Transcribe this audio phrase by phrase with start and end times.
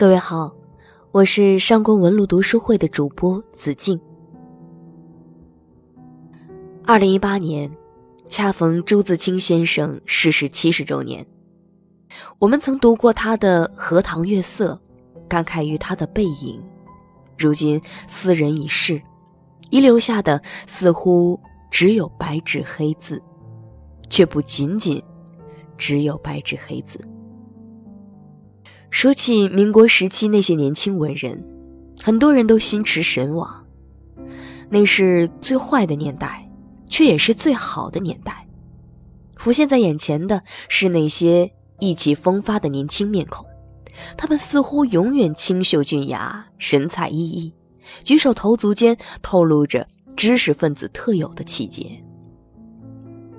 [0.00, 0.50] 各位好，
[1.12, 4.00] 我是上官文路读书会的主播子静。
[6.86, 7.70] 二零一八年，
[8.26, 11.26] 恰逢朱自清先生逝世七十周年，
[12.38, 14.80] 我们曾读过他的《荷塘月色》，
[15.28, 16.58] 感慨于他的背影。
[17.36, 17.78] 如今
[18.08, 19.02] 斯人已逝，
[19.68, 21.38] 遗留下的似乎
[21.70, 23.22] 只有白纸黑字，
[24.08, 25.02] 却不仅仅
[25.76, 26.98] 只有白纸黑字。
[28.90, 31.42] 说起民国时期那些年轻文人，
[32.02, 33.66] 很多人都心驰神往。
[34.68, 36.48] 那是最坏的年代，
[36.88, 38.46] 却也是最好的年代。
[39.36, 43.46] 浮现在眼前的是那些意气风发的年轻面孔，
[44.16, 47.52] 他们似乎永远清秀俊雅、神采奕奕，
[48.04, 52.02] 举手投足间透露着知识分子特有的气节。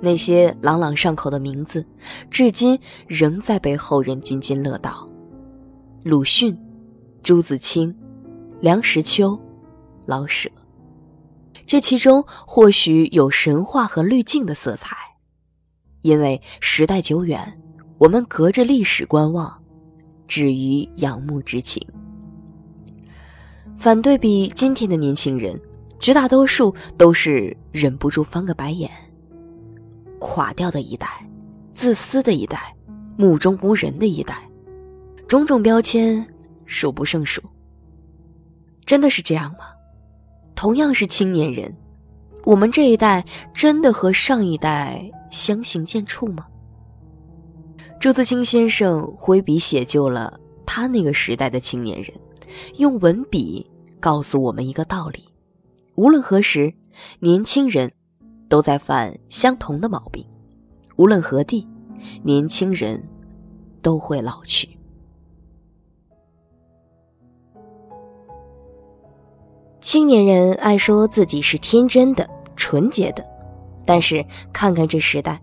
[0.00, 1.86] 那些朗朗上口的名字，
[2.30, 5.08] 至今仍在被后人津津乐道。
[6.06, 6.56] 鲁迅、
[7.20, 7.92] 朱自清、
[8.60, 9.36] 梁实秋、
[10.06, 10.48] 老舍，
[11.66, 14.96] 这其中或许有神话和滤镜的色彩，
[16.02, 17.60] 因为时代久远，
[17.98, 19.60] 我们隔着历史观望，
[20.28, 21.84] 止于仰慕之情。
[23.76, 25.60] 反对比今天的年轻人，
[25.98, 28.88] 绝大多数都是忍不住翻个白眼。
[30.20, 31.28] 垮掉的一代，
[31.74, 32.76] 自私的一代，
[33.16, 34.48] 目中无人的一代。
[35.28, 36.24] 种种标签
[36.66, 37.42] 数不胜数，
[38.84, 39.66] 真的是这样吗？
[40.54, 41.74] 同样是青年人，
[42.44, 46.46] 我们这一代真的和上一代相形见绌吗？
[47.98, 52.12] 朱自清先生挥笔写就了他那个时代的青年人，
[52.76, 55.28] 用文笔告诉我们一个道理：
[55.96, 56.72] 无论何时，
[57.18, 57.90] 年轻人
[58.48, 60.24] 都在犯相同的毛病；
[60.96, 61.66] 无论何地，
[62.22, 63.02] 年轻人
[63.82, 64.75] 都会老去。
[69.86, 73.24] 青年人爱说自己是天真的、纯洁的，
[73.84, 75.40] 但是看看这时代，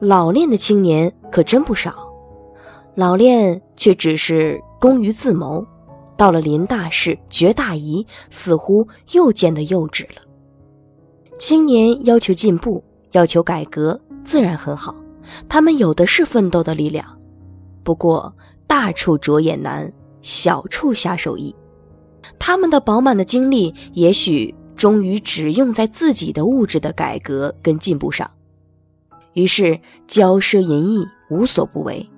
[0.00, 1.94] 老练的青年可真不少。
[2.96, 5.64] 老练却只是功于自谋，
[6.16, 10.20] 到了临大事、决大宜，似乎又见得幼稚了。
[11.38, 12.82] 青年要求进步、
[13.12, 14.92] 要求改革，自然很好，
[15.48, 17.06] 他们有的是奋斗的力量。
[17.84, 18.34] 不过
[18.66, 19.92] 大处着眼难，
[20.22, 21.54] 小处下手易。
[22.38, 28.30] 他们的饱满的精力，也许终于只用在自己的物质的改革跟进步上，
[29.34, 32.08] 于是骄奢淫逸，无所不为，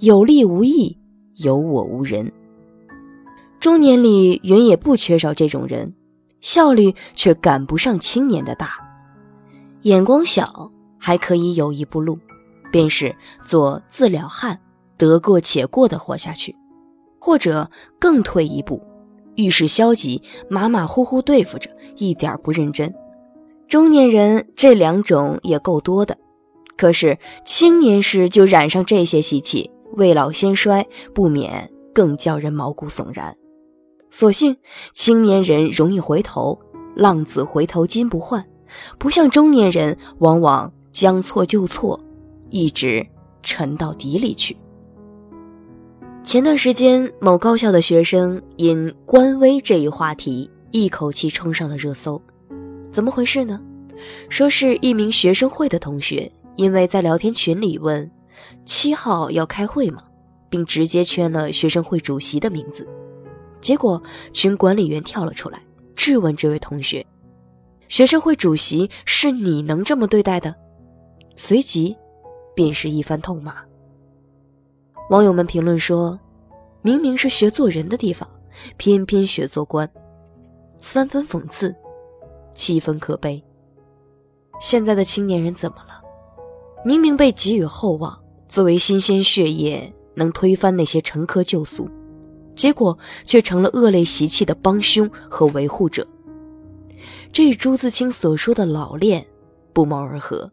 [0.00, 0.96] 有利无义，
[1.36, 2.32] 有我无人。
[3.60, 5.92] 中年里原也不缺少这种人，
[6.40, 8.70] 效率却赶不上青年的大。
[9.82, 12.18] 眼光小，还可以有一步路，
[12.70, 13.14] 便是
[13.44, 14.60] 做自了汉，
[14.96, 16.54] 得过且过的活下去，
[17.20, 17.68] 或者
[17.98, 18.80] 更退一步。
[19.38, 22.92] 遇事消极，马马虎虎对付着，一点不认真。
[23.68, 26.18] 中年人这两种也够多的，
[26.76, 30.84] 可是青年时就染上这些习气，未老先衰，
[31.14, 33.34] 不免更叫人毛骨悚然。
[34.10, 34.56] 所幸
[34.92, 36.58] 青年人容易回头，
[36.96, 38.44] 浪子回头金不换，
[38.98, 42.00] 不像中年人往往将错就错，
[42.50, 43.06] 一直
[43.42, 44.56] 沉到底里去。
[46.28, 52.20] 前段时间，某高校的学生因“官微”这一话题一口气冲上了热搜。
[52.92, 53.58] 怎么回事呢？
[54.28, 58.10] 说是一名学生会的同学，因为在聊天群里问
[58.66, 60.02] “七号要开会吗”，
[60.50, 62.86] 并直接圈了学生会主席的名字。
[63.62, 64.02] 结果
[64.34, 65.58] 群管理员跳了出来，
[65.96, 67.02] 质问这位同学
[67.88, 70.54] ：“学生会主席是你能这么对待的？”
[71.36, 71.96] 随即，
[72.54, 73.54] 便是一番痛骂。
[75.10, 76.18] 网友们评论说
[76.82, 78.28] ：“明明是学做人的地方，
[78.76, 79.90] 偏偏学做官，
[80.76, 81.74] 三分讽刺，
[82.54, 83.42] 七分可悲。
[84.60, 86.02] 现在的青年人怎么了？
[86.84, 91.88] 明明被给予厚望，作为新鲜血液能推翻那些陈疴旧俗，
[92.54, 96.06] 结果却成了恶类习气的帮凶和维护者。
[97.32, 99.26] 这与朱自清所说的老练
[99.72, 100.50] 不谋而合，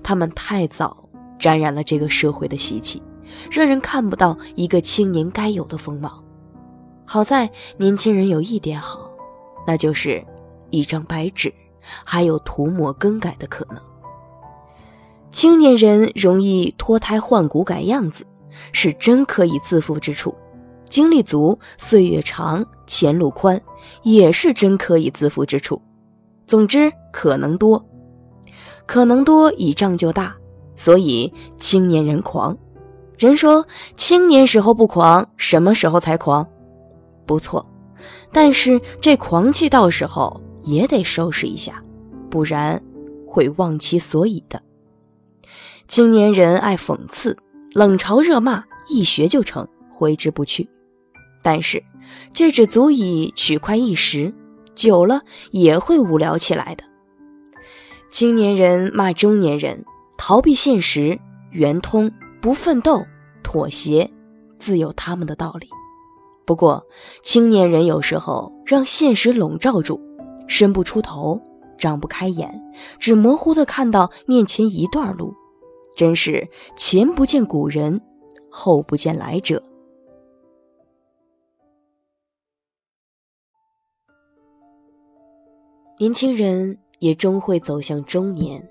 [0.00, 1.08] 他们太早
[1.40, 3.02] 沾染了这个社会的习气。”
[3.50, 6.22] 让人看不到一个青年该有的风貌。
[7.04, 9.10] 好在年轻人有一点好，
[9.66, 10.24] 那就是
[10.70, 11.52] 一张白纸，
[12.04, 13.78] 还有涂抹更改的可能。
[15.30, 18.24] 青年人容易脱胎换骨改样子，
[18.72, 20.32] 是真可以自负之处；
[20.88, 23.60] 精力足、岁月长、前路宽，
[24.02, 25.82] 也是真可以自负之处。
[26.46, 27.84] 总之，可能多，
[28.86, 30.36] 可能多倚仗就大，
[30.76, 32.56] 所以青年人狂。
[33.18, 33.66] 人说
[33.96, 36.46] 青年时候不狂，什么时候才狂？
[37.26, 37.64] 不错，
[38.32, 41.82] 但是这狂气到时候也得收拾一下，
[42.28, 42.82] 不然
[43.26, 44.60] 会忘其所以的。
[45.86, 47.36] 青年人爱讽刺，
[47.72, 50.68] 冷嘲热骂，一学就成，挥之不去。
[51.42, 51.82] 但是
[52.32, 54.34] 这只足以取快一时，
[54.74, 55.20] 久了
[55.50, 56.82] 也会无聊起来的。
[58.10, 59.84] 青年人骂中年人
[60.16, 61.18] 逃避现实、
[61.50, 62.10] 圆通、
[62.44, 63.02] 不奋斗、
[63.42, 64.12] 妥协，
[64.58, 65.66] 自有他们的道理。
[66.44, 66.86] 不过，
[67.22, 69.98] 青年人有时候让现实笼罩住，
[70.46, 71.40] 伸不出头，
[71.78, 72.62] 张不开眼，
[72.98, 75.34] 只模糊的看到面前一段路，
[75.96, 76.46] 真是
[76.76, 77.98] 前不见古人，
[78.50, 79.62] 后不见来者。
[85.98, 88.62] 年轻人也终会走向中年、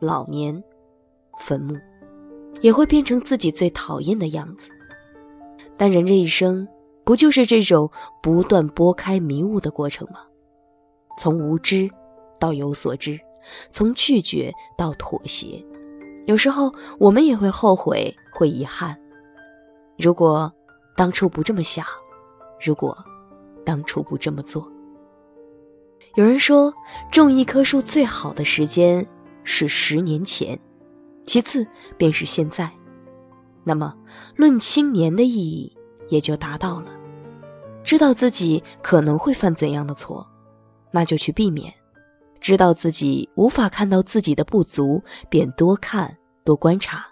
[0.00, 0.60] 老年，
[1.38, 1.76] 坟墓
[2.64, 4.70] 也会变成自己最讨厌的样子。
[5.76, 6.66] 但人这一生。
[7.06, 7.90] 不就是这种
[8.22, 10.20] 不断拨开迷雾的过程吗？
[11.18, 11.86] 从无知
[12.40, 13.20] 到有所知，
[13.70, 15.62] 从拒绝到妥协，
[16.24, 18.98] 有时候我们也会后悔，会遗憾。
[19.98, 20.50] 如果
[20.96, 21.84] 当初不这么想，
[22.58, 22.96] 如果
[23.66, 24.66] 当初不这么做。
[26.14, 26.72] 有人说，
[27.12, 29.06] 种一棵树最好的时间
[29.42, 30.58] 是十年前，
[31.26, 31.66] 其次
[31.96, 32.70] 便是现在。
[33.62, 33.94] 那么，
[34.36, 35.76] 论青年的意义。
[36.10, 36.88] 也就达到了，
[37.82, 40.24] 知道自己可能会犯怎样的错，
[40.90, 41.72] 那就去避免；
[42.40, 47.06] 知道自己无法看到自己的不足，便多看多观察。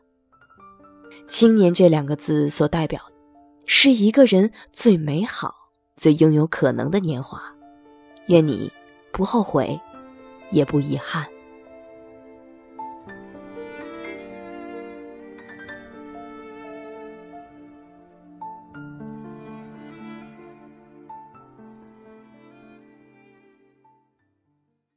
[1.26, 3.00] 青年这两个字所代表，
[3.64, 5.54] 是一个人最美好、
[5.96, 7.40] 最拥有可能的年华。
[8.26, 8.70] 愿你
[9.10, 9.80] 不后悔，
[10.50, 11.26] 也不遗憾。